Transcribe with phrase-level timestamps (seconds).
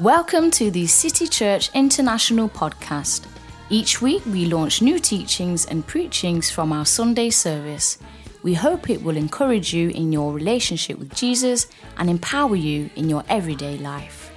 [0.00, 3.26] Welcome to the City Church International podcast.
[3.68, 7.98] Each week we launch new teachings and preachings from our Sunday service.
[8.42, 11.66] We hope it will encourage you in your relationship with Jesus
[11.98, 14.32] and empower you in your everyday life.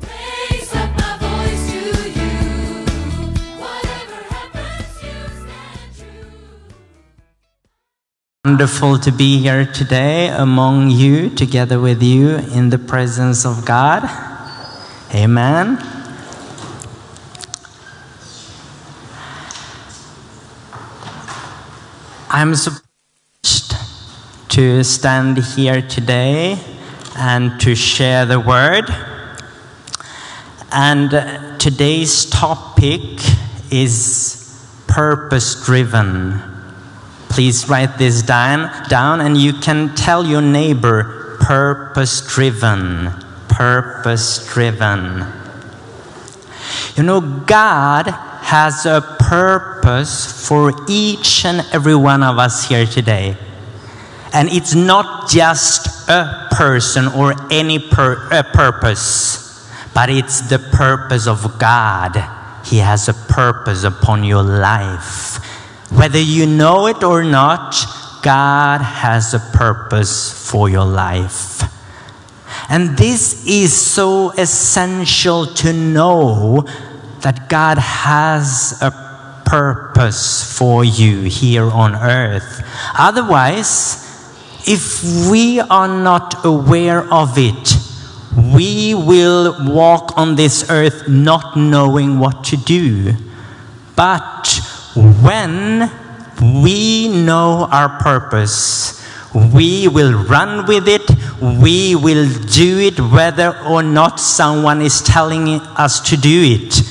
[0.00, 1.80] Raise up my voice to
[2.10, 2.30] you.
[3.58, 5.10] Whatever happens, you
[5.42, 6.30] stand true.
[8.44, 14.08] Wonderful to be here today among you, together with you in the presence of God.
[15.12, 15.76] Amen.
[22.30, 23.74] I'm supposed
[24.50, 26.60] to stand here today
[27.16, 28.84] and to share the word.
[30.70, 33.18] And uh, today's topic
[33.72, 36.40] is purpose driven.
[37.30, 43.19] Please write this down, down and you can tell your neighbor purpose driven.
[43.60, 45.22] Purpose driven.
[46.96, 53.36] You know, God has a purpose for each and every one of us here today.
[54.32, 61.58] And it's not just a person or any a purpose, but it's the purpose of
[61.58, 62.16] God.
[62.64, 65.36] He has a purpose upon your life.
[65.92, 67.76] Whether you know it or not,
[68.22, 71.59] God has a purpose for your life.
[72.70, 76.64] And this is so essential to know
[77.20, 78.92] that God has a
[79.44, 82.62] purpose for you here on earth.
[82.96, 84.06] Otherwise,
[84.66, 87.76] if we are not aware of it,
[88.54, 93.14] we will walk on this earth not knowing what to do.
[93.96, 94.60] But
[94.94, 95.90] when
[96.62, 101.10] we know our purpose, we will run with it,
[101.40, 101.60] Uh-huh.
[101.62, 106.82] we will do it whether or not someone is telling us to do it.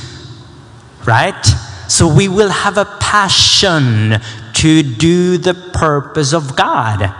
[1.05, 1.45] Right?
[1.87, 4.19] So we will have a passion
[4.53, 7.13] to do the purpose of God.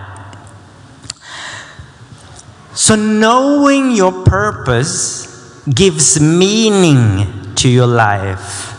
[2.74, 8.74] So, knowing your purpose gives meaning to your life.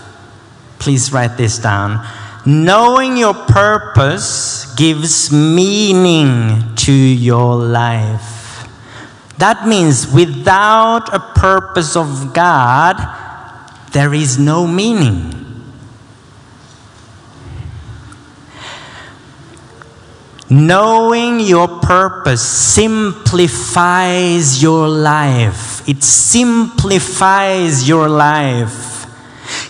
[0.79, 2.05] Please write this down.
[2.45, 8.40] Knowing your purpose gives meaning to your life.
[9.41, 12.95] That means without a purpose of God,
[13.91, 15.33] there is no meaning.
[20.47, 23.41] Knowing your purpose simplifies
[24.61, 25.89] your life.
[25.89, 29.07] It simplifies your life.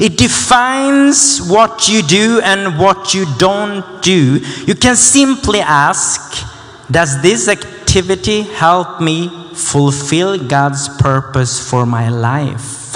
[0.02, 4.42] It defines what you do and what you don't do.
[4.68, 6.46] You can simply ask
[6.92, 7.48] Does this
[7.92, 12.96] activity help me fulfill God's purpose for my life?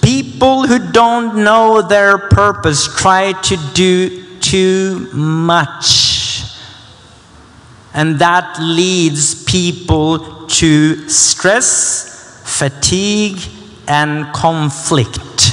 [0.00, 6.44] People who don't know their purpose try to do too much.
[7.92, 13.40] And that leads people to stress, fatigue,
[13.88, 15.43] and conflict.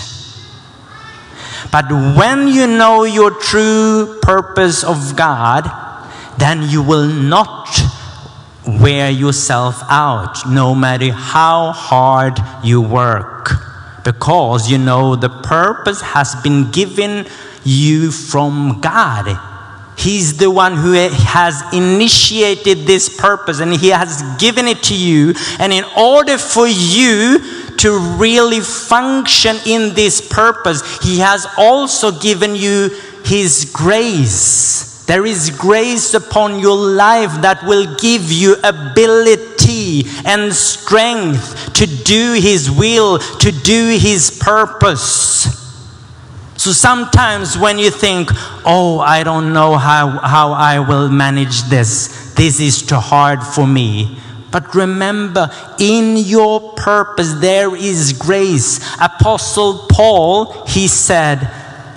[1.72, 5.70] But when you know your true purpose of God,
[6.38, 7.70] then you will not
[8.66, 13.50] wear yourself out no matter how hard you work
[14.04, 17.26] because you know the purpose has been given
[17.64, 19.38] you from God.
[19.98, 25.36] He's the one who has initiated this purpose and He has given it to you.
[25.60, 32.56] And in order for you to really function in this purpose, He has also given
[32.56, 32.90] you
[33.26, 35.06] His grace.
[35.06, 42.34] There is grace upon your life that will give you ability and strength to do
[42.40, 45.60] His will, to do His purpose.
[46.62, 48.30] So sometimes when you think,
[48.64, 53.66] oh, I don't know how, how I will manage this, this is too hard for
[53.66, 54.21] me.
[54.52, 55.50] But remember,
[55.80, 58.80] in your purpose, there is grace.
[59.00, 61.50] Apostle Paul, he said,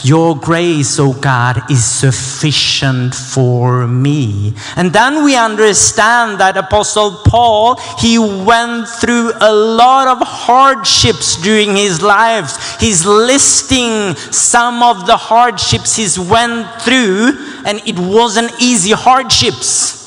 [0.04, 4.54] Your grace, O God, is sufficient for me.
[4.76, 11.74] And then we understand that Apostle Paul, he went through a lot of hardships during
[11.74, 12.78] his life.
[12.78, 17.32] He's listing some of the hardships he's went through,
[17.66, 20.03] and it wasn't easy hardships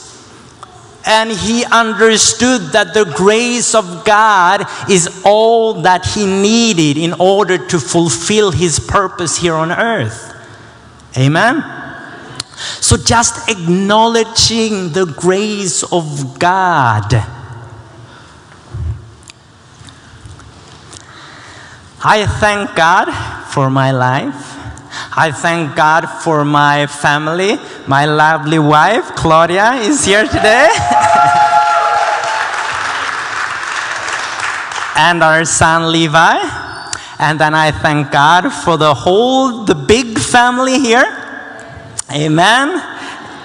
[1.07, 7.57] and he understood that the grace of God is all that he needed in order
[7.57, 10.35] to fulfill his purpose here on earth.
[11.17, 11.63] Amen?
[12.81, 17.13] So just acknowledging the grace of God.
[22.03, 23.11] I thank God
[23.47, 24.66] for my life.
[25.15, 27.57] I thank God for my family.
[27.87, 30.69] My lovely wife, Claudia, is here today.
[34.95, 36.37] and our son, Levi.
[37.19, 41.05] And then I thank God for the whole, the big family here.
[42.11, 42.81] Amen.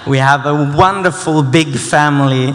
[0.07, 2.53] We have a wonderful big family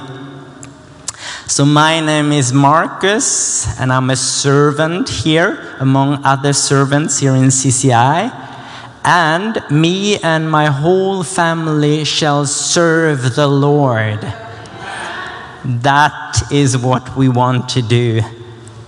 [1.49, 7.45] so, my name is Marcus, and I'm a servant here among other servants here in
[7.45, 8.48] CCI.
[9.11, 14.21] And me and my whole family shall serve the Lord.
[15.65, 18.21] That is what we want to do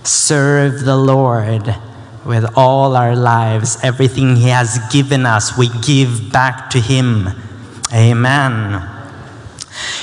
[0.03, 1.75] serve the Lord
[2.23, 3.79] with all our lives.
[3.81, 7.29] Everything He has given us, we give back to Him.
[7.91, 8.87] Amen.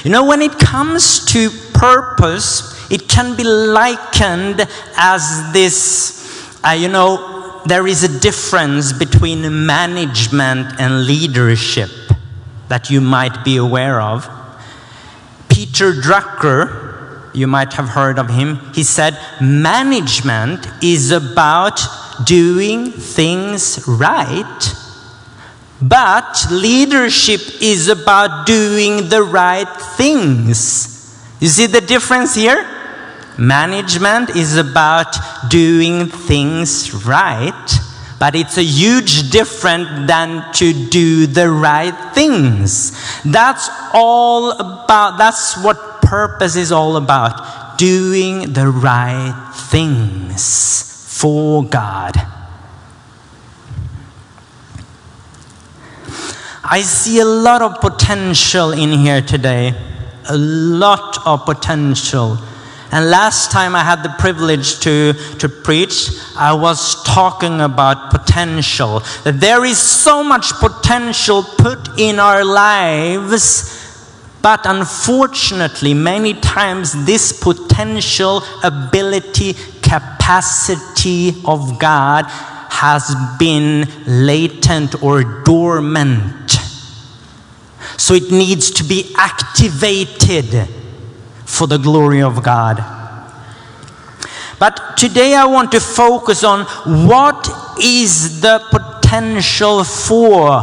[0.02, 4.66] You know, when it comes to purpose, it can be likened
[4.96, 11.90] as this, uh, you know, there is a difference between management and leadership
[12.68, 14.28] that you might be aware of.
[15.48, 21.80] Peter Drucker, you might have heard of him, he said, Management is about
[22.24, 24.74] doing things right,
[25.80, 30.94] but leadership is about doing the right things.
[31.40, 32.77] You see the difference here?
[33.38, 35.16] Management is about
[35.48, 37.70] doing things right,
[38.18, 42.92] but it's a huge difference than to do the right things.
[43.24, 47.78] That's all about, that's what purpose is all about.
[47.78, 52.14] Doing the right things for God.
[56.64, 59.74] I see a lot of potential in here today.
[60.28, 62.36] A lot of potential.
[62.90, 69.00] And last time I had the privilege to, to preach, I was talking about potential.
[69.24, 73.74] That there is so much potential put in our lives,
[74.40, 79.52] but unfortunately, many times this potential ability,
[79.82, 82.24] capacity of God
[82.70, 86.52] has been latent or dormant.
[87.98, 90.68] So it needs to be activated
[91.48, 92.76] for the glory of God.
[94.60, 96.66] But today I want to focus on
[97.06, 97.48] what
[97.82, 100.62] is the potential for?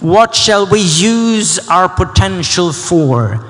[0.00, 3.44] What shall we use our potential for?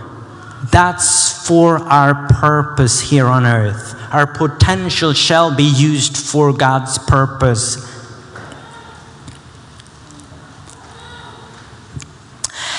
[0.70, 3.94] That's for our purpose here on earth.
[4.12, 7.88] Our potential shall be used for God's purpose.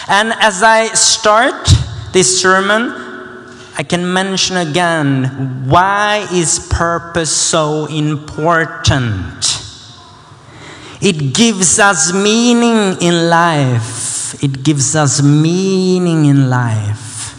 [0.07, 1.69] And as I start
[2.11, 3.02] this sermon,
[3.75, 9.59] I can mention again why is purpose so important?
[11.01, 14.41] It gives us meaning in life.
[14.43, 17.35] It gives us meaning in life.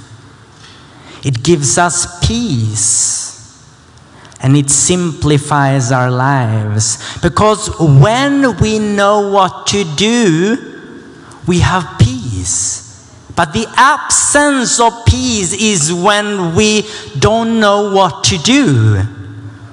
[1.24, 3.24] It gives us peace.
[4.40, 6.98] And it simplifies our lives.
[7.22, 10.58] Because when we know what to do,
[11.46, 12.83] we have peace.
[13.36, 16.82] But the absence of peace is when we
[17.18, 19.02] don't know what to do.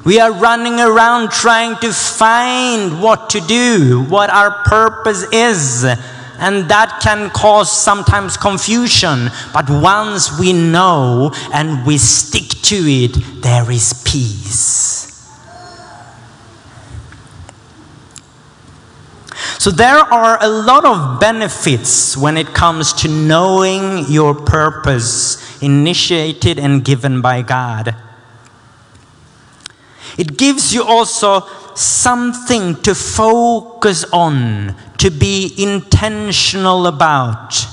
[0.03, 5.84] We are running around trying to find what to do, what our purpose is.
[5.84, 9.30] And that can cause sometimes confusion.
[9.53, 15.00] But once we know and we stick to it, there is peace.
[19.62, 26.58] So, there are a lot of benefits when it comes to knowing your purpose, initiated
[26.58, 27.96] and given by God.
[30.18, 37.63] It gives you also something to focus on, to be intentional about.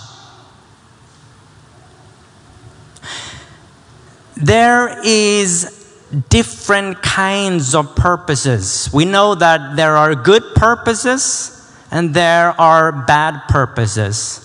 [4.36, 5.88] There is
[6.28, 8.90] different kinds of purposes.
[8.92, 11.54] We know that there are good purposes
[11.90, 14.44] and there are bad purposes.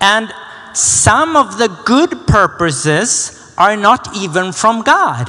[0.00, 0.32] And
[0.74, 5.26] some of the good purposes are not even from God.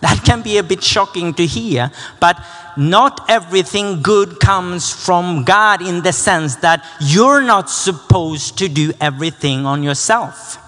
[0.00, 2.40] That can be a bit shocking to hear, but
[2.76, 8.92] not everything good comes from God in the sense that you're not supposed to do
[9.00, 10.58] everything on yourself.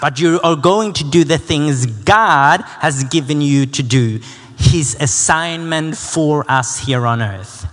[0.00, 4.20] But you are going to do the things God has given you to do,
[4.56, 7.66] His assignment for us here on earth.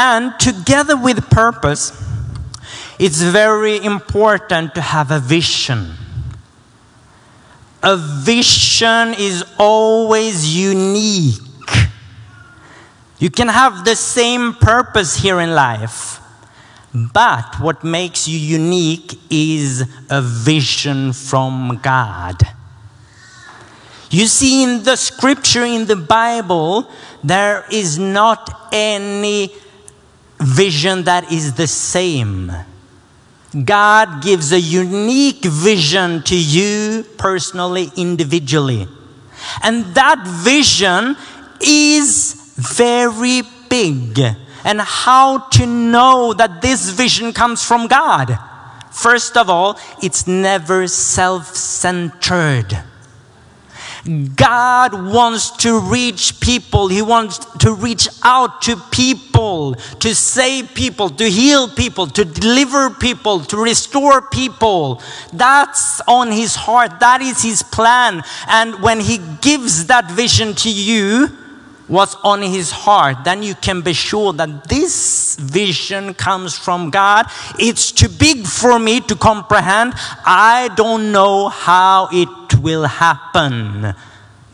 [0.00, 1.90] And together with purpose,
[3.00, 5.94] it's very important to have a vision.
[7.82, 11.40] a vision is always unique.
[13.18, 16.20] You can have the same purpose here in life,
[16.94, 22.36] but what makes you unique is a vision from God.
[24.10, 26.88] You see, in the scripture, in the Bible,
[27.22, 29.52] there is not any
[30.40, 32.52] vision that is the same.
[33.64, 38.86] God gives a unique vision to you personally, individually.
[39.62, 41.16] And that vision
[41.60, 44.18] is very big.
[44.64, 48.38] And how to know that this vision comes from God?
[48.90, 52.82] First of all, it's never self centered.
[54.08, 56.88] God wants to reach people.
[56.88, 62.90] He wants to reach out to people, to save people, to heal people, to deliver
[62.90, 65.02] people, to restore people.
[65.32, 67.00] That's on His heart.
[67.00, 68.22] That is His plan.
[68.48, 71.28] And when He gives that vision to you,
[71.88, 77.26] what's on His heart, then you can be sure that this vision comes from God.
[77.58, 79.94] It's too big for me to comprehend.
[80.24, 83.94] I don't know how it will happen.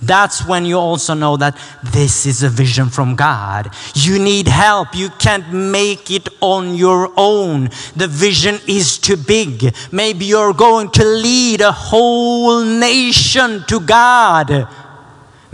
[0.04, 3.70] That's when you also know that this is a vision from God.
[3.94, 4.94] You need help.
[4.94, 7.70] You can't make it on your own.
[7.96, 9.74] The vision is too big.
[9.90, 14.68] Maybe you're going to lead a whole nation to God.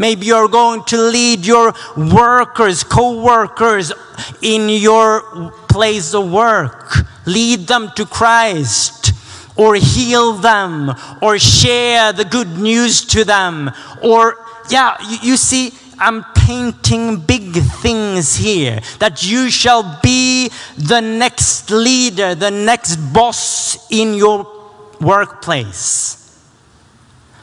[0.01, 3.93] Maybe you're going to lead your workers, co workers
[4.41, 6.97] in your place of work.
[7.27, 9.13] Lead them to Christ,
[9.57, 13.73] or heal them, or share the good news to them.
[14.03, 14.39] Or,
[14.71, 17.53] yeah, you, you see, I'm painting big
[17.83, 24.51] things here that you shall be the next leader, the next boss in your
[24.99, 26.20] workplace.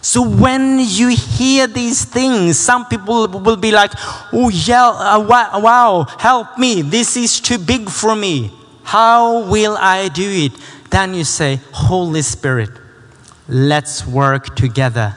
[0.01, 3.91] So when you hear these things, some people will be like,
[4.31, 6.81] "Oh yeah, uh, wow, help me!
[6.81, 8.51] This is too big for me.
[8.83, 10.53] How will I do it?"
[10.89, 12.69] Then you say, "Holy Spirit,
[13.49, 15.15] let's work together.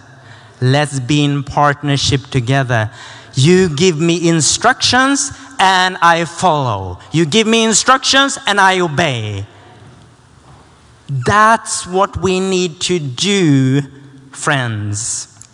[0.61, 2.91] Let's be in partnership together.
[3.35, 6.99] You give me instructions and I follow.
[7.13, 9.47] You give me instructions and I obey."
[11.09, 13.83] That's what we need to do,
[14.31, 15.49] friends.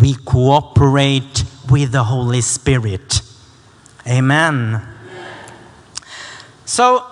[0.00, 3.22] We cooperate with the Holy Spirit.
[4.06, 4.82] Amen.
[6.64, 7.04] So,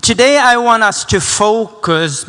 [0.00, 2.24] today I want us to focus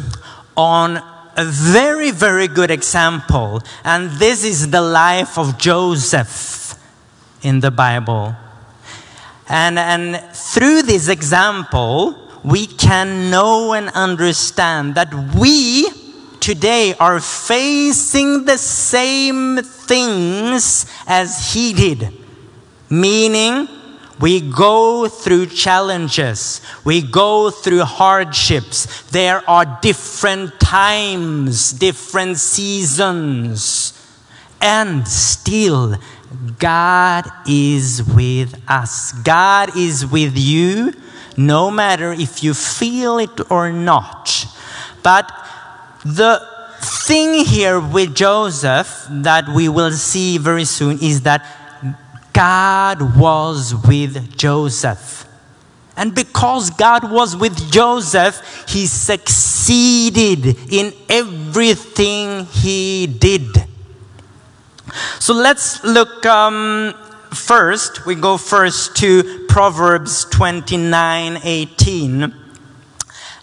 [0.58, 0.98] on
[1.38, 6.76] a very, very good example, and this is the life of Joseph
[7.42, 8.36] in the Bible.
[9.48, 15.88] And, and through this example, we can know and understand that we
[16.42, 22.12] today are facing the same things as he did.
[22.90, 23.70] Meaning,
[24.20, 29.10] we go through challenges, we go through hardships.
[29.12, 33.94] There are different times, different seasons,
[34.60, 35.96] and still,
[36.60, 39.12] God is with us.
[39.12, 40.94] God is with you
[41.36, 44.46] no matter if you feel it or not.
[45.04, 45.32] But
[46.04, 46.48] the
[46.82, 51.46] thing here with Joseph that we will see very soon is that
[52.34, 55.28] God was with Joseph.
[55.98, 63.68] And because God was with Joseph, he succeeded in everything he did.
[65.20, 66.94] So let's look um,
[67.32, 72.34] first, we go first to Proverbs 29 18.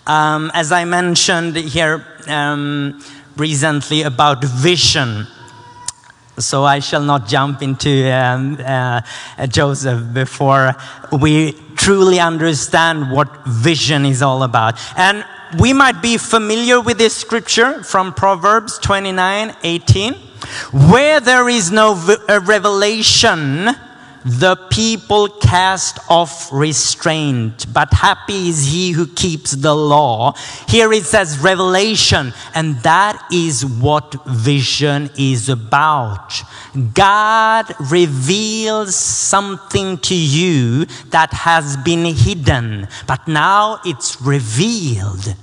[0.06, 3.00] Um, as I mentioned here um,
[3.36, 5.26] recently about vision.
[6.38, 9.00] So I shall not jump into um, uh,
[9.48, 10.76] Joseph before
[11.10, 14.78] we truly understand what vision is all about.
[14.96, 15.24] And
[15.58, 20.14] we might be familiar with this scripture from Proverbs 29 18.
[20.72, 23.70] Where there is no v- uh, revelation,
[24.24, 30.34] the people cast off restraint, but happy is he who keeps the law.
[30.68, 36.42] Here it says revelation, and that is what vision is about.
[36.94, 45.34] God reveals something to you that has been hidden, but now it's revealed.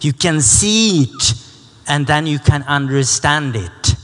[0.00, 1.34] You can see it,
[1.88, 3.95] and then you can understand it.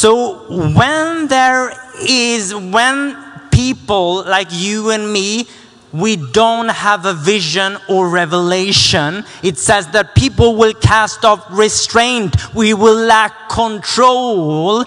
[0.00, 3.14] So when there is, when
[3.52, 5.46] people like you and me
[5.92, 12.34] we don't have a vision or revelation, it says that people will cast off restraint,
[12.54, 14.86] we will lack control.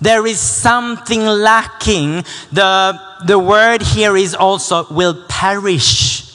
[0.00, 2.24] There is something lacking.
[2.52, 6.29] The, the word here is also will perish.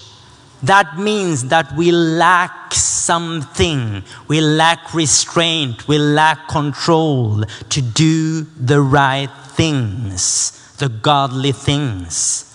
[0.66, 4.04] That means that we lack something.
[4.28, 5.88] We lack restraint.
[5.88, 12.52] We lack control to do the right things, the godly things.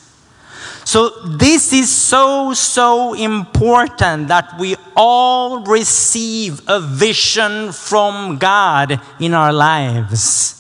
[0.85, 9.35] So, this is so, so important that we all receive a vision from God in
[9.35, 10.57] our lives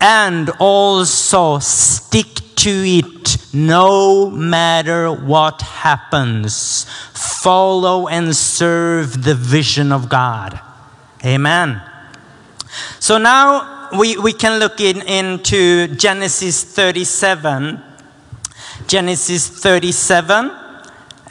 [0.00, 6.86] and also stick to it no matter what happens.
[7.12, 10.58] Follow and serve the vision of God.
[11.22, 11.82] Amen.
[13.00, 17.82] So now we, we can look in, into Genesis 37.
[18.86, 20.46] Genesis 37,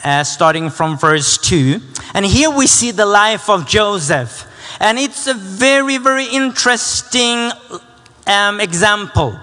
[0.03, 1.79] uh, starting from verse 2.
[2.13, 4.45] And here we see the life of Joseph.
[4.79, 7.49] And it's a very, very interesting
[8.27, 9.39] um, example.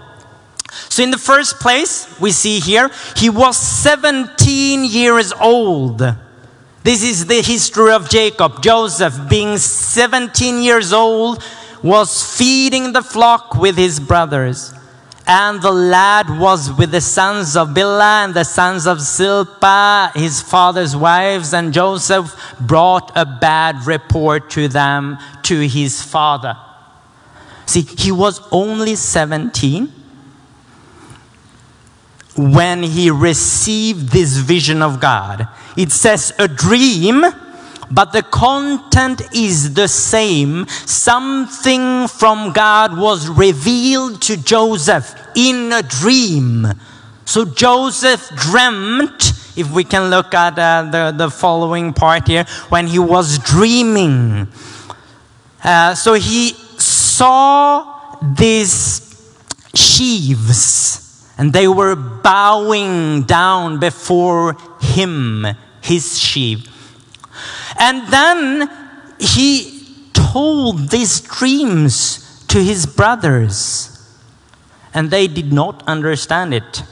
[0.89, 6.03] So, in the first place, we see here, he was 17 years old.
[6.83, 8.63] This is the history of Jacob.
[8.63, 11.45] Joseph, being 17 years old,
[11.83, 14.73] was feeding the flock with his brothers.
[15.27, 20.41] And the lad was with the sons of Bilhah and the sons of Zilpah, his
[20.41, 26.57] father's wives, and Joseph brought a bad report to them, to his father.
[27.67, 30.00] See, he was only 17
[32.37, 35.49] when he received this vision of God.
[35.77, 37.25] It says a dream,
[37.91, 40.67] but the content is the same.
[40.69, 46.67] Something from God was revealed to Joseph in a dream.
[47.25, 52.87] So Joseph dreamt, if we can look at uh, the, the following part here, when
[52.87, 54.49] he was dreaming.
[55.63, 59.07] Uh, so he saw these
[59.75, 61.10] sheaves
[61.41, 65.47] and they were bowing down before him,
[65.81, 66.69] his sheep.
[67.79, 68.71] And then
[69.19, 74.07] he told these dreams to his brothers,
[74.93, 76.83] and they did not understand it.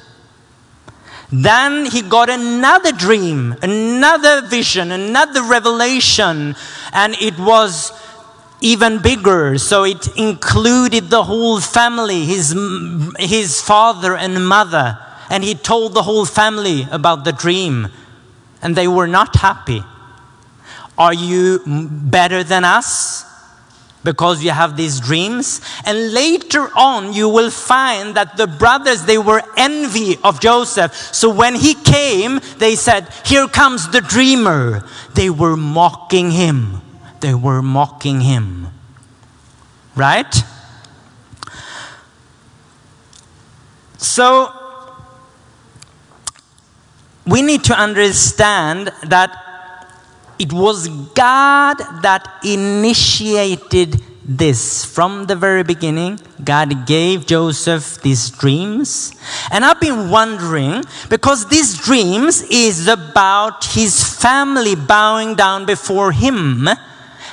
[1.31, 6.57] Then he got another dream, another vision, another revelation,
[6.95, 7.93] and it was
[8.61, 9.59] even bigger.
[9.59, 12.57] So it included the whole family, his,
[13.19, 14.99] his father and mother.
[15.31, 17.89] And he told the whole family about the dream.
[18.63, 19.83] And they were not happy.
[20.97, 23.25] Are you better than us?
[24.03, 25.61] Because you have these dreams.
[25.85, 30.95] And later on, you will find that the brothers, they were envy of Joseph.
[30.95, 34.85] So when he came, they said, Here comes the dreamer.
[35.15, 36.81] They were mocking him
[37.21, 38.69] they were mocking him.
[39.95, 40.35] Right?
[43.97, 44.53] So,
[47.27, 49.31] we need to understand that
[50.39, 56.21] it was God that initiated this from the very beginning.
[56.45, 59.13] God gave Joseph these dreams.
[59.51, 66.69] And I've been wondering because these dreams is about his family bowing down before him.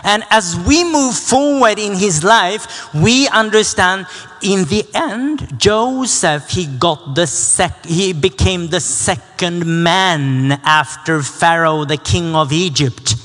[0.05, 4.05] And as we move forward in his life, we understand
[4.43, 11.85] in the end, Joseph, he got the sec- he became the second man after Pharaoh,
[11.85, 13.15] the king of Egypt.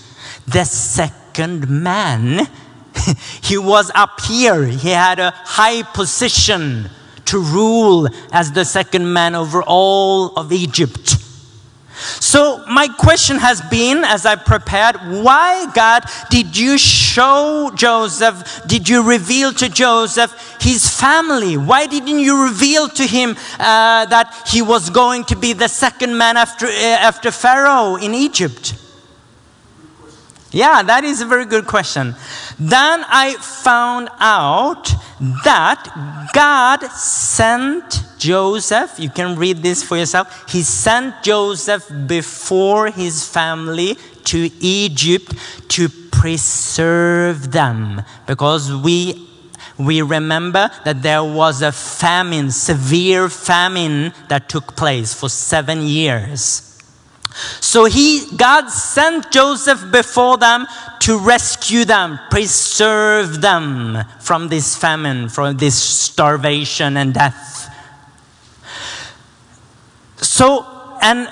[0.48, 2.48] The second man.
[3.42, 4.64] he was up here.
[4.64, 6.88] He had a high position
[7.26, 11.19] to rule as the second man over all of Egypt.
[12.20, 18.88] So, my question has been as I prepared, why, God, did you show Joseph, did
[18.88, 21.56] you reveal to Joseph his family?
[21.56, 26.16] Why didn't you reveal to him uh, that he was going to be the second
[26.16, 28.74] man after, uh, after Pharaoh in Egypt?
[30.52, 32.16] Yeah, that is a very good question.
[32.58, 34.90] Then I found out
[35.44, 40.50] that God sent Joseph, you can read this for yourself.
[40.50, 45.34] He sent Joseph before his family to Egypt
[45.68, 49.26] to preserve them because we
[49.78, 56.69] we remember that there was a famine, severe famine that took place for 7 years.
[57.60, 60.66] So he, God sent Joseph before them
[61.00, 67.68] to rescue them, preserve them from this famine, from this starvation and death.
[70.16, 70.66] So
[71.00, 71.28] and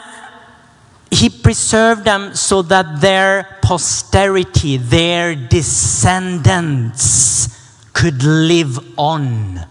[1.10, 7.48] he preserved them so that their posterity, their descendants,
[7.92, 9.66] could live on.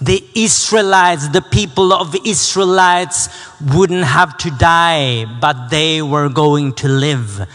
[0.00, 3.28] The Israelites, the people of Israelites,
[3.74, 7.46] wouldn't have to die, but they were going to live.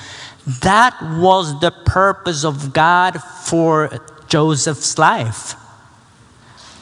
[0.61, 3.89] That was the purpose of God for
[4.27, 5.55] Joseph's life.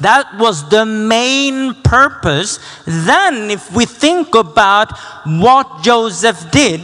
[0.02, 2.60] That was the main purpose.
[2.86, 6.82] Then, if we think about what Joseph did,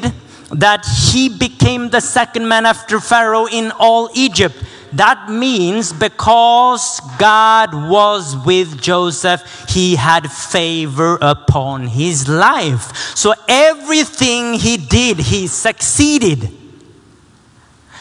[0.51, 4.55] that he became the second man after Pharaoh in all Egypt.
[4.93, 13.15] That means because God was with Joseph, he had favor upon his life.
[13.15, 16.52] So everything he did, he succeeded.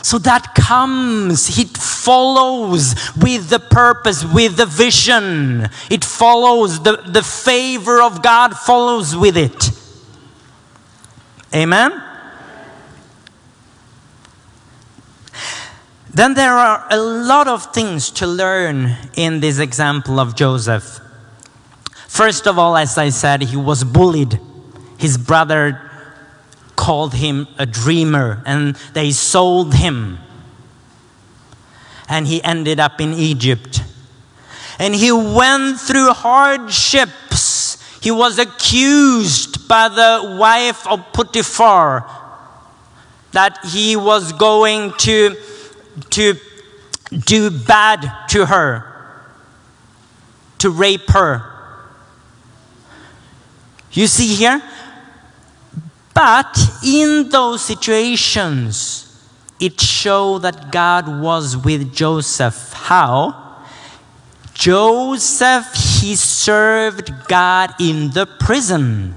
[0.03, 5.69] So that comes, it follows with the purpose, with the vision.
[5.91, 9.71] It follows, the, the favor of God follows with it.
[11.55, 12.08] Amen?
[16.13, 21.01] Then there are a lot of things to learn in this example of Joseph.
[22.07, 24.41] First of all, as I said, he was bullied.
[24.99, 25.81] His brother
[26.77, 30.19] called him a dreamer and they sold him.
[32.09, 33.83] And he ended up in Egypt.
[34.79, 37.77] And he went through hardships.
[38.01, 42.09] He was accused by the wife of Potiphar
[43.33, 45.37] that he was going to,
[46.11, 46.35] to
[47.11, 48.85] do bad to her,
[50.59, 51.45] to rape her.
[53.93, 54.63] You see here?
[56.15, 59.05] But in those situations,
[59.61, 62.73] it showed that God was with Joseph.
[62.73, 63.65] How?
[64.55, 69.15] Joseph, he served God in the prison.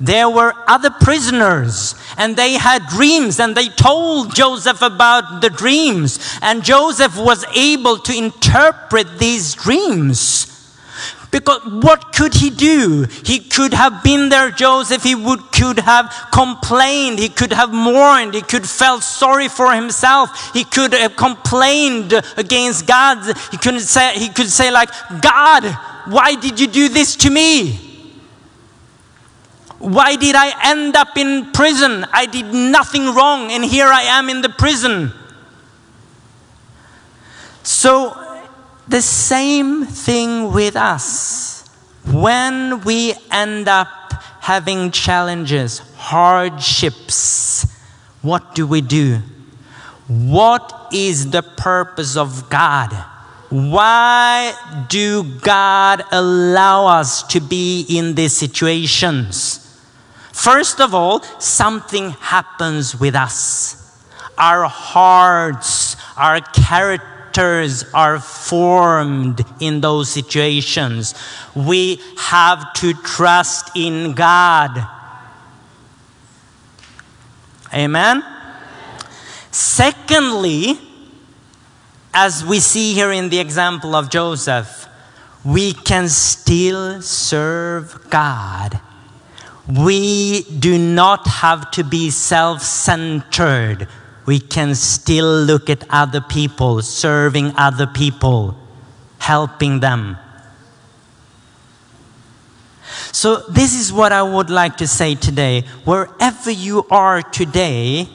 [0.00, 6.18] There were other prisoners and they had dreams and they told Joseph about the dreams.
[6.42, 10.50] And Joseph was able to interpret these dreams.
[11.30, 13.06] Because what could he do?
[13.24, 15.02] He could have been there, Joseph.
[15.02, 17.18] He would, could have complained.
[17.18, 18.34] He could have mourned.
[18.34, 20.54] He could felt sorry for himself.
[20.54, 23.36] He could have complained against God.
[23.50, 25.64] He could say, he could say like, God,
[26.06, 27.83] why did you do this to me?
[29.78, 32.06] Why did I end up in prison?
[32.12, 35.12] I did nothing wrong, and here I am in the prison.
[37.62, 38.16] So,
[38.88, 41.68] the same thing with us.
[42.06, 43.88] When we end up
[44.40, 47.66] having challenges, hardships,
[48.20, 49.20] what do we do?
[50.06, 52.92] What is the purpose of God?
[53.48, 54.52] Why
[54.88, 59.63] do God allow us to be in these situations?
[60.34, 64.04] First of all, something happens with us.
[64.36, 71.14] Our hearts, our characters are formed in those situations.
[71.54, 74.84] We have to trust in God.
[77.72, 78.24] Amen?
[79.52, 80.80] Secondly,
[82.12, 84.88] as we see here in the example of Joseph,
[85.44, 88.80] we can still serve God.
[89.68, 93.88] We do not have to be self centered.
[94.26, 98.56] We can still look at other people, serving other people,
[99.18, 100.18] helping them.
[103.12, 105.62] So, this is what I would like to say today.
[105.84, 108.08] Wherever you are today,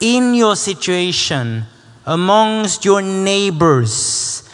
[0.00, 1.64] in your situation,
[2.04, 4.45] amongst your neighbors,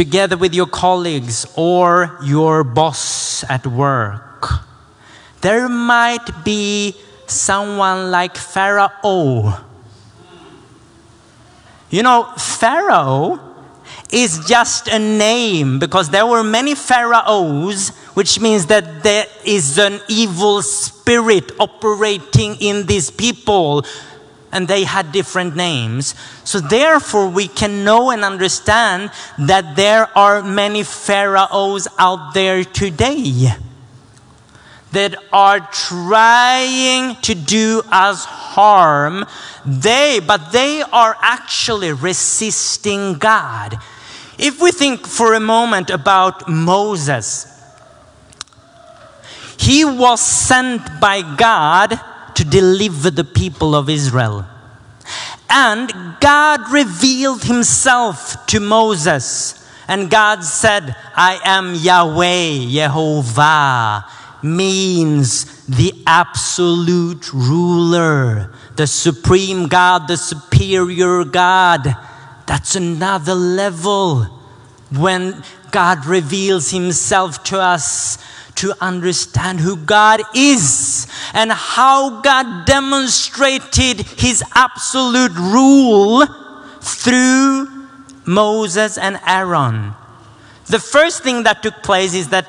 [0.00, 4.48] together with your colleagues or your boss at work,
[5.42, 9.60] there might be someone like Pharaoh.
[11.90, 13.38] You know, Pharaoh
[14.10, 20.00] is just a name because there were many pharaohs, which means that there is an
[20.08, 23.84] evil spirit operating in these people,
[24.52, 26.14] and they had different names.
[26.44, 33.52] So, therefore, we can know and understand that there are many pharaohs out there today
[34.92, 39.24] that are trying to do us harm
[39.64, 43.78] they but they are actually resisting god
[44.38, 47.46] if we think for a moment about moses
[49.58, 52.00] he was sent by god
[52.34, 54.44] to deliver the people of israel
[55.48, 64.06] and god revealed himself to moses And God said, I am Yahweh, Jehovah,
[64.40, 71.96] means the absolute ruler, the supreme God, the superior God.
[72.46, 74.26] That's another level
[74.94, 78.16] when God reveals himself to us
[78.62, 80.70] to understand who God is
[81.34, 86.26] and how God demonstrated his absolute rule
[86.80, 87.68] through
[88.26, 89.94] Moses and Aaron.
[90.66, 92.46] The first thing that took place is that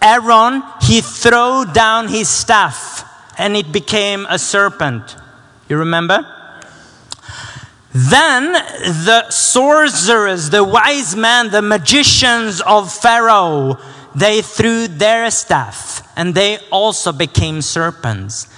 [0.00, 3.04] Aaron he threw down his staff
[3.38, 5.16] and it became a serpent.
[5.68, 6.24] You remember?
[7.92, 13.78] Then the sorcerers, the wise men, the magicians of Pharaoh,
[14.16, 18.48] they threw their staff and they also became serpents.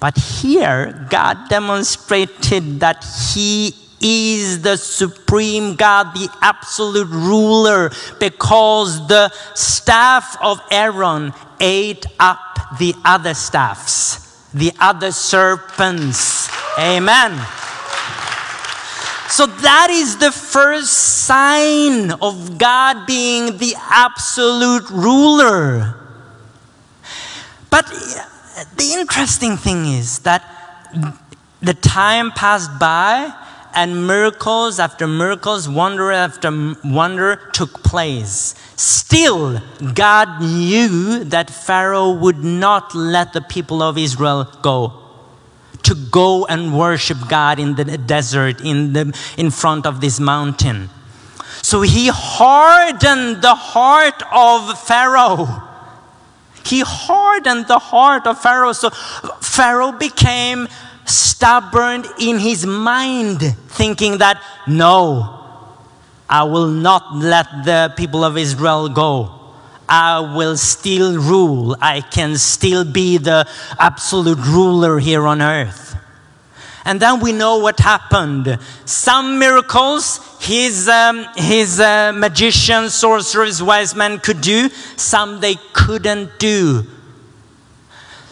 [0.00, 9.30] But here, God demonstrated that He is the supreme God, the absolute ruler, because the
[9.54, 16.50] staff of Aaron ate up the other staffs, the other serpents.
[16.78, 17.40] Amen.
[19.28, 25.96] So that is the first sign of God being the absolute ruler.
[27.70, 30.44] But uh, the interesting thing is that
[31.60, 33.34] the time passed by
[33.74, 38.54] and miracles after miracles, wonder after wonder took place.
[38.76, 39.60] Still,
[39.94, 45.03] God knew that Pharaoh would not let the people of Israel go
[45.84, 50.90] to go and worship God in the desert in, the, in front of this mountain.
[51.62, 55.62] So he hardened the heart of Pharaoh.
[56.64, 58.72] He hardened the heart of Pharaoh.
[58.72, 60.68] So Pharaoh became
[61.04, 65.40] stubborn in his mind, thinking that, no,
[66.28, 69.43] I will not let the people of Israel go.
[69.88, 71.76] I will still rule.
[71.80, 75.96] I can still be the absolute ruler here on earth.
[76.86, 78.58] And then we know what happened.
[78.84, 86.38] Some miracles his, um, his uh, magicians, sorcerers, wise men could do, some they couldn't
[86.38, 86.84] do.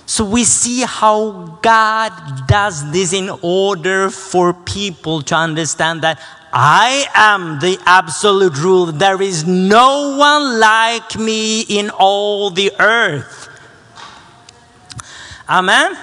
[0.04, 6.20] So we see how God does this in order for people to understand that
[6.52, 8.92] I am the absolute ruler.
[8.92, 13.48] There is no one like me in all the earth.
[15.48, 15.96] Amen.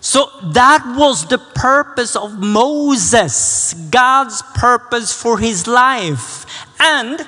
[0.00, 6.44] So that was the purpose of Moses, God's purpose for his life.
[6.80, 7.26] And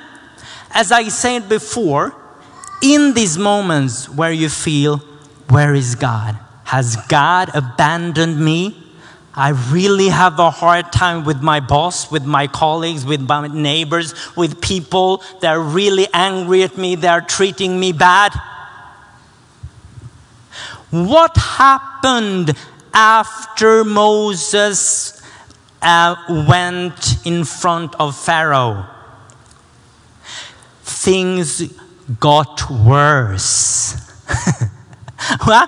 [0.71, 2.15] as I said before,
[2.81, 4.97] in these moments where you feel,
[5.49, 6.37] where is God?
[6.65, 8.84] Has God abandoned me?
[9.35, 14.13] I really have a hard time with my boss, with my colleagues, with my neighbors,
[14.37, 15.21] with people.
[15.41, 16.95] They're really angry at me.
[16.95, 18.33] They're treating me bad.
[20.89, 22.55] What happened
[22.93, 25.21] after Moses
[25.81, 26.15] uh,
[26.47, 28.85] went in front of Pharaoh?
[30.83, 31.73] Things
[32.21, 33.95] got worse.
[35.45, 35.67] well,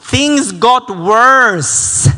[0.00, 2.08] things got worse.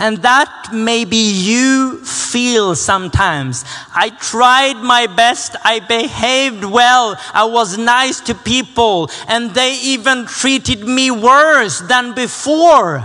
[0.00, 3.66] And that maybe you feel sometimes.
[3.94, 5.56] I tried my best.
[5.62, 7.20] I behaved well.
[7.34, 9.10] I was nice to people.
[9.28, 13.04] And they even treated me worse than before.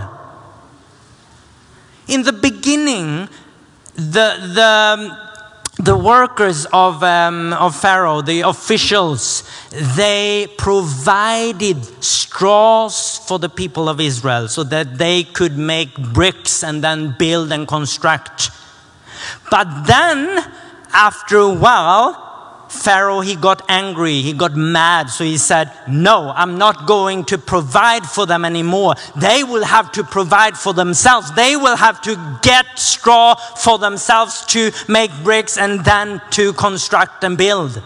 [2.08, 3.28] In the beginning,
[3.94, 5.25] the, the,
[5.78, 14.00] the workers of, um, of Pharaoh, the officials, they provided straws for the people of
[14.00, 18.50] Israel so that they could make bricks and then build and construct.
[19.50, 20.50] But then,
[20.92, 22.25] after a while,
[22.76, 27.38] Pharaoh he got angry, he got mad, so he said, "No, I'm not going to
[27.38, 28.94] provide for them anymore.
[29.16, 31.32] They will have to provide for themselves.
[31.32, 37.24] They will have to get straw for themselves to make bricks and then to construct
[37.24, 37.82] and build."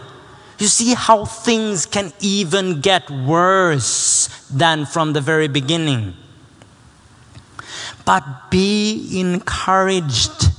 [0.59, 6.13] You see how things can even get worse than from the very beginning.
[8.05, 10.50] But be encouraged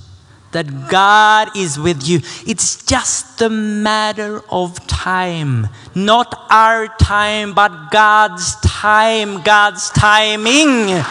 [0.53, 2.21] that God is with you.
[2.47, 5.69] It's just a matter of time.
[5.95, 11.03] Not our time, but God's time, God's timing.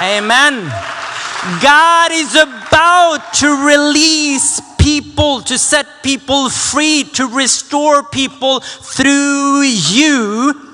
[0.00, 0.72] Amen.
[1.62, 10.67] God is about to release people, to set people free, to restore people through you.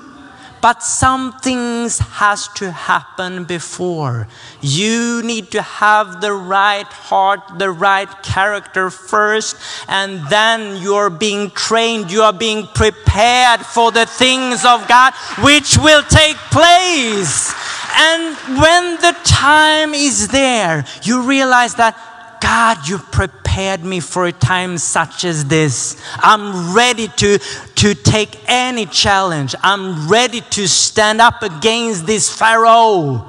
[0.65, 4.27] But some things has to happen before.
[4.61, 11.51] You need to have the right heart, the right character first, and then you're being
[11.51, 17.53] trained, you are being prepared for the things of God which will take place.
[17.93, 21.95] And when the time is there, you realize that
[22.45, 25.99] God, you prepared me for a time such as this.
[26.17, 29.55] I'm ready to, to take any challenge.
[29.63, 33.25] I'm ready to stand up against this Pharaoh.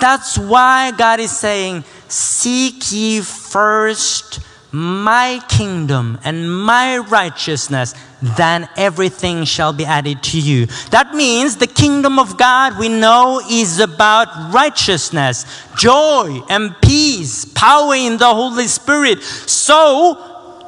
[0.00, 4.40] That's why God is saying, Seek ye first
[4.76, 10.66] my kingdom and my righteousness, then everything shall be added to you.
[10.90, 15.46] That means the kingdom of God we know is about righteousness,
[15.78, 19.22] joy, and peace, power in the Holy Spirit.
[19.22, 20.14] So,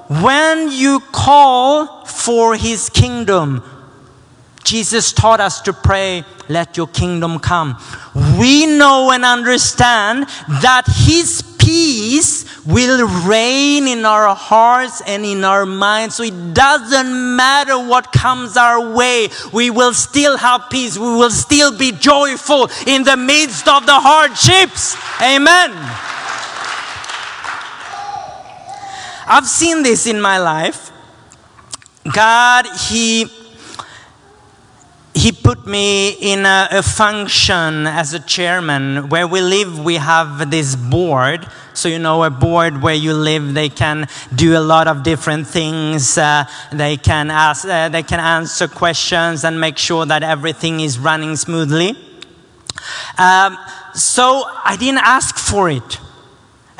[0.08, 3.62] when you call for his kingdom,
[4.64, 7.76] Jesus taught us to pray, let your kingdom come.
[8.38, 10.28] We know and understand
[10.62, 16.14] that his peace will reign in our hearts and in our minds.
[16.14, 20.96] So it doesn't matter what comes our way, we will still have peace.
[20.96, 24.96] We will still be joyful in the midst of the hardships.
[25.20, 25.70] Amen.
[29.30, 30.90] I've seen this in my life.
[32.10, 33.26] God, He
[35.18, 39.08] he put me in a, a, function as a chairman.
[39.08, 41.44] Where we live we have this board.
[41.74, 45.48] So you know a board where you live they can do a lot of different
[45.48, 46.16] things.
[46.16, 50.98] Uh, they can ask uh, they can answer questions and make sure that everything is
[51.00, 51.90] running smoothly.
[53.18, 53.58] Um,
[53.94, 55.98] so i didn't ask for it.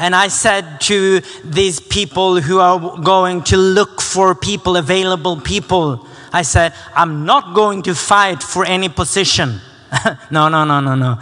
[0.00, 6.06] And I said to these people who are going to look for people, available people,
[6.32, 9.60] I said, I'm not going to fight for any position.
[10.30, 11.18] no, no, no, no, no.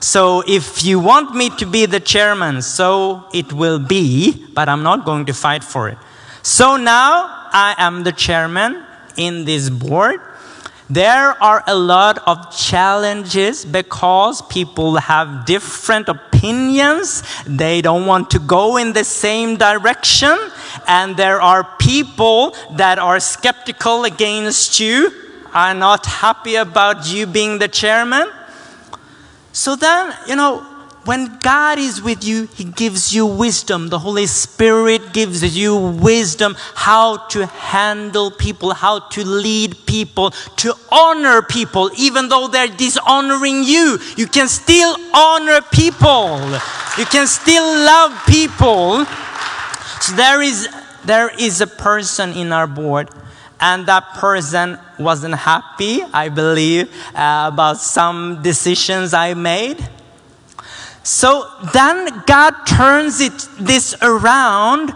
[0.00, 4.82] So if you want me to be the chairman, so it will be, but I'm
[4.82, 5.98] not going to fight for it.
[6.42, 8.82] So now I am the chairman
[9.16, 10.20] in this board.
[10.88, 17.22] There are a lot of challenges because people have different opinions.
[17.46, 20.36] They don't want to go in the same direction.
[20.86, 25.10] And there are people that are skeptical against you,
[25.52, 28.28] are not happy about you being the chairman.
[29.52, 30.66] So then, you know,
[31.04, 33.88] when God is with you, He gives you wisdom.
[33.88, 40.74] The Holy Spirit gives you wisdom how to handle people, how to lead people, to
[40.92, 43.98] honor people, even though they're dishonoring you.
[44.16, 46.38] You can still honor people,
[46.98, 49.06] you can still love people.
[50.14, 50.68] There is,
[51.04, 53.10] there is a person in our board
[53.60, 59.86] and that person wasn't happy, I believe, uh, about some decisions I made.
[61.02, 64.94] So then God turns it this around.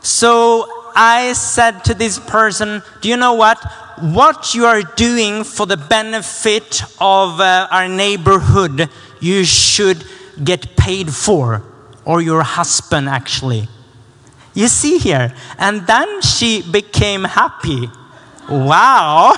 [0.00, 3.58] So I said to this person, Do you know what?
[3.98, 8.88] What you are doing for the benefit of uh, our neighborhood,
[9.20, 10.04] you should
[10.42, 11.62] get paid for,
[12.04, 13.68] or your husband actually.
[14.54, 15.34] You see here.
[15.58, 17.88] And then she became happy.
[18.50, 19.34] Wow,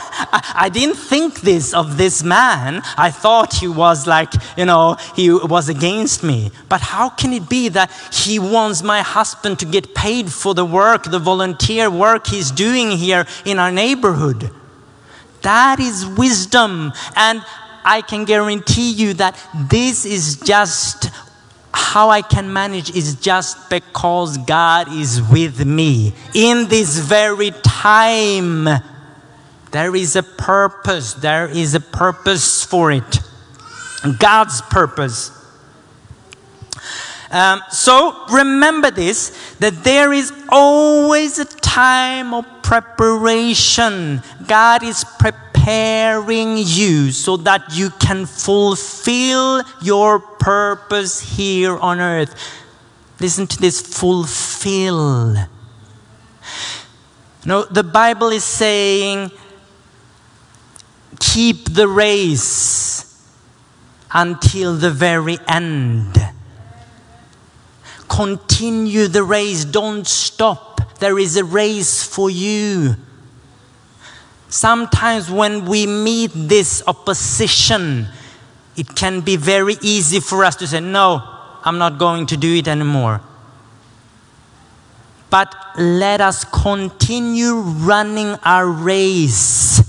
[0.54, 2.80] I, didn't think this of this man.
[2.96, 6.50] I thought he was like, you know, he was against me.
[6.70, 10.64] But how can it be that he wants my husband to get paid for the
[10.64, 14.50] work, the volunteer work he's doing here in our neighborhood?
[15.42, 16.92] That is wisdom.
[17.14, 17.44] And
[17.84, 19.36] I can guarantee you that
[19.68, 21.10] this is just
[21.74, 28.68] how I can manage is just because God is with me in this very time.
[29.70, 31.14] There is a purpose.
[31.14, 33.20] There is a purpose for it.
[34.18, 35.30] God's purpose.
[37.30, 39.30] Um, so remember this
[39.60, 44.22] that there is always a time of preparation.
[44.46, 52.34] God is preparing you so that you can fulfill your purpose here on earth.
[53.20, 55.36] Listen to this fulfill.
[57.44, 59.30] No, the Bible is saying
[61.18, 63.28] keep the race
[64.12, 66.14] until the very end.
[68.08, 70.98] Continue the race, don't stop.
[70.98, 72.96] There is a race for you.
[74.52, 78.06] Sometimes, when we meet this opposition,
[78.76, 81.22] it can be very easy for us to say, No,
[81.64, 83.22] I'm not going to do it anymore.
[85.30, 89.82] But let us continue running our race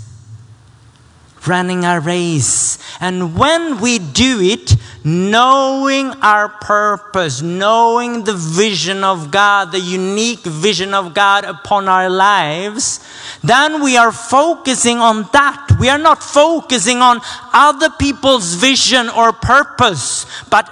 [1.45, 2.79] running our race.
[3.01, 10.43] And when we do it, knowing our purpose, knowing the vision of God, the unique
[10.43, 12.99] vision of God upon our lives,
[13.43, 15.75] then we are focusing on that.
[15.79, 17.19] We are not focusing on
[17.51, 20.69] other people's vision or purpose, but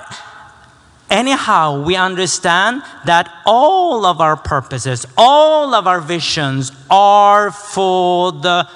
[1.10, 8.68] anyhow, we understand that all of our purposes, all of our visions are for the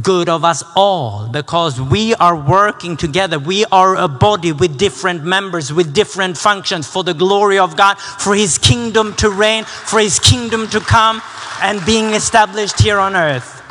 [0.00, 3.38] good of us all because we are working together.
[3.38, 7.98] We are a body with different members, with different functions for the glory of God,
[7.98, 11.22] for His kingdom to reign, for His kingdom to come
[11.62, 13.62] and being established here on earth.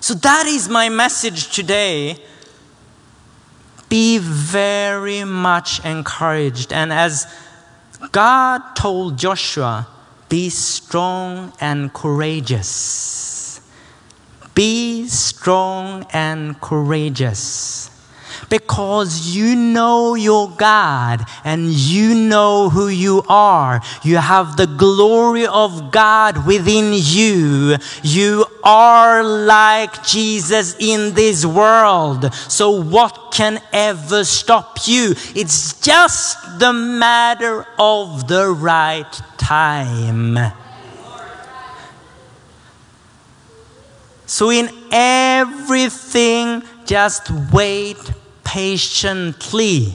[0.00, 2.18] So that is my message today.
[3.88, 6.72] Be very much encouraged.
[6.72, 7.26] And as
[8.12, 9.88] God told Joshua,
[10.28, 13.29] be strong and courageous.
[14.60, 17.90] Be strong and courageous.
[18.50, 23.80] Because you know your God and you know who you are.
[24.02, 27.76] You have the glory of God within you.
[28.02, 32.30] You are like Jesus in this world.
[32.34, 35.14] So, what can ever stop you?
[35.34, 40.52] It's just the matter of the right time.
[44.30, 47.98] So, in everything, just wait
[48.44, 49.92] patiently.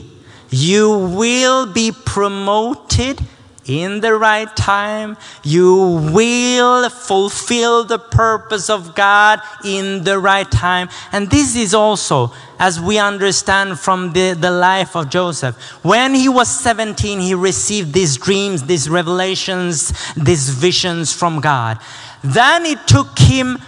[0.50, 3.18] You will be promoted
[3.64, 5.16] in the right time.
[5.42, 10.90] You will fulfill the purpose of God in the right time.
[11.12, 16.28] And this is also, as we understand from the, the life of Joseph, when he
[16.28, 21.78] was 17, he received these dreams, these revelations, these visions from God.
[22.22, 23.58] Then it took him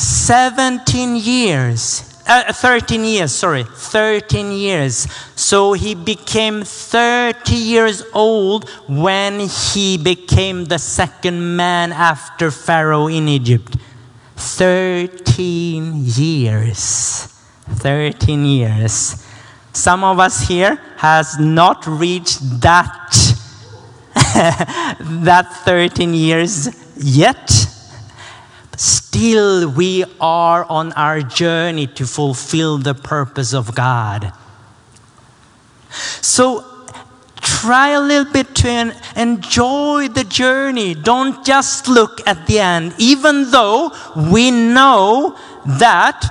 [0.00, 2.06] 17 years.
[2.26, 5.06] Uh, 13 years, sorry, 13 years.
[5.34, 13.28] So he became 30 years old when he became the second man after Pharaoh in
[13.28, 13.76] Egypt.
[14.36, 17.26] 13 years.
[17.68, 19.26] 13 years.
[19.72, 23.36] Some of us here has not reached that
[24.14, 27.59] that 13 years yet.
[28.80, 34.32] Still, we are on our journey to fulfill the purpose of God.
[36.22, 36.64] So,
[37.42, 40.94] try a little bit to en- enjoy the journey.
[40.94, 46.24] Don't just look at the end, even though we know that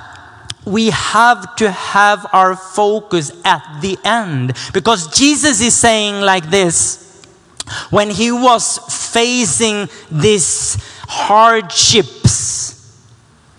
[0.65, 4.57] we have to have our focus at the end.
[4.73, 7.05] Because Jesus is saying, like this
[7.91, 8.79] when he was
[9.13, 10.77] facing these
[11.11, 12.45] hardships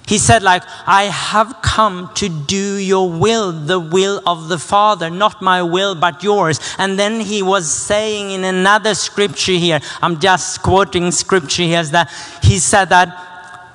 [0.07, 5.11] he said like i have come to do your will the will of the father
[5.11, 10.19] not my will but yours and then he was saying in another scripture here i'm
[10.21, 12.09] just quoting scripture here is that
[12.43, 13.09] he said that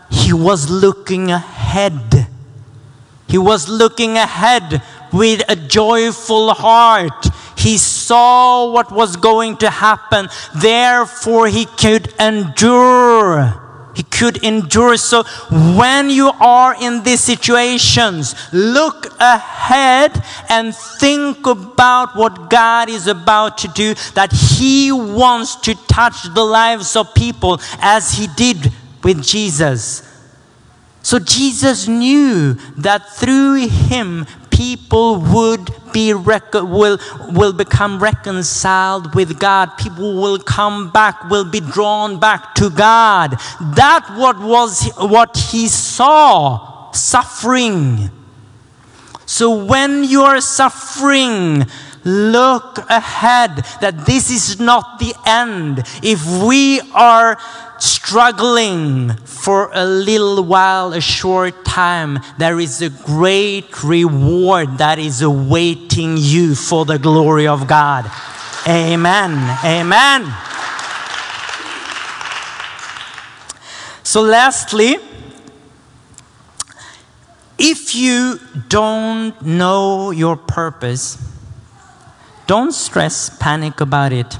[0.09, 2.27] he was looking ahead
[3.27, 7.27] he was looking ahead with a joyful heart.
[7.57, 10.27] He saw what was going to happen.
[10.55, 13.64] Therefore, he could endure.
[13.95, 14.97] He could endure.
[14.97, 15.23] So,
[15.77, 23.57] when you are in these situations, look ahead and think about what God is about
[23.59, 28.71] to do, that He wants to touch the lives of people as He did
[29.03, 30.11] with Jesus.
[31.05, 34.25] So Jesus knew that through him
[34.55, 36.97] people would be rec- will
[37.31, 39.77] will become reconciled with God.
[39.77, 43.31] People will come back, will be drawn back to God.
[43.75, 48.09] That what was what he saw suffering.
[49.25, 51.65] So when you are suffering,
[52.05, 55.83] look ahead that this is not the end.
[56.03, 57.37] If we are
[57.79, 65.21] struggling for a little while, a short time, there is a great reward that is
[65.21, 68.09] awaiting you for the glory of God.
[68.67, 69.57] Amen.
[69.63, 70.33] Amen.
[74.03, 74.97] So, lastly,
[77.57, 81.17] if you don't know your purpose,
[82.47, 84.37] don't stress, panic about it.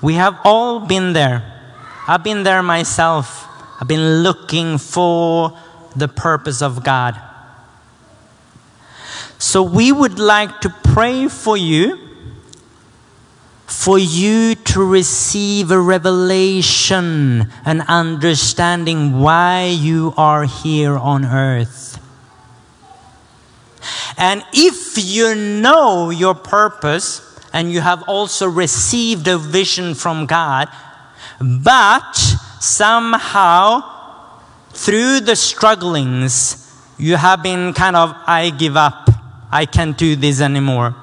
[0.00, 1.51] We have all been there.
[2.12, 3.48] I've been there myself.
[3.80, 5.56] I've been looking for
[5.96, 7.18] the purpose of God.
[9.38, 11.98] So we would like to pray for you,
[13.64, 21.98] for you to receive a revelation, an understanding why you are here on earth.
[24.18, 27.22] And if you know your purpose
[27.54, 30.68] and you have also received a vision from God,
[31.42, 32.14] but
[32.60, 33.82] somehow
[34.70, 36.58] through the strugglings,
[36.98, 39.10] you have been kind of, I give up,
[39.50, 40.94] I can't do this anymore.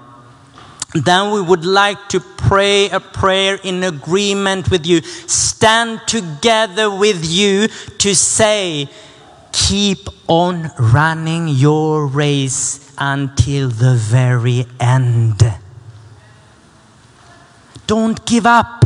[0.95, 7.23] Then we would like to pray a prayer in agreement with you, stand together with
[7.23, 7.67] you
[7.99, 8.89] to say,
[9.51, 15.43] keep on running your race until the very end.
[17.85, 18.78] Don't give up.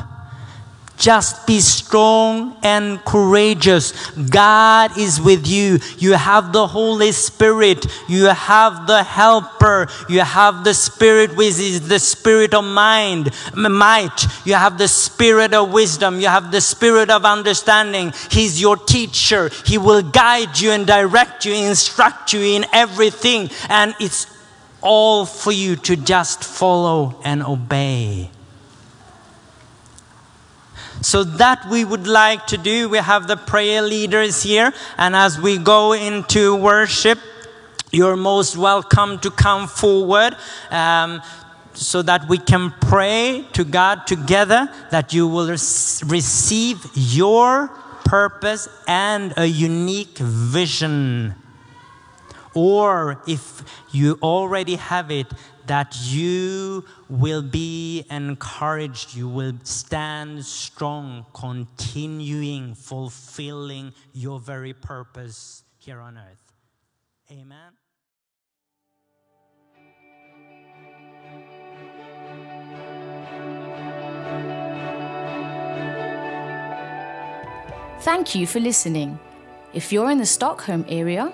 [0.97, 4.11] Just be strong and courageous.
[4.11, 5.79] God is with you.
[5.97, 7.85] You have the Holy Spirit.
[8.07, 9.87] You have the Helper.
[10.07, 14.25] You have the Spirit which is the Spirit of mind, might.
[14.45, 16.19] You have the Spirit of wisdom.
[16.19, 18.13] You have the Spirit of understanding.
[18.29, 19.49] He's your teacher.
[19.65, 23.49] He will guide you and direct you, instruct you in everything.
[23.67, 24.27] And it's
[24.79, 28.29] all for you to just follow and obey.
[31.03, 32.89] So that we would like to do.
[32.89, 37.19] We have the prayer leaders here, and as we go into worship,
[37.91, 40.35] you're most welcome to come forward.
[40.71, 41.21] Um,
[41.73, 47.67] so that we can pray to God together that you will rec- receive your
[48.05, 51.35] purpose and a unique vision.
[52.53, 55.27] Or if you already have it,
[55.67, 65.99] that you will be encouraged, you will stand strong, continuing, fulfilling your very purpose here
[65.99, 66.51] on earth.
[67.31, 67.73] Amen.
[78.01, 79.17] Thank you for listening.
[79.73, 81.33] If you're in the Stockholm area,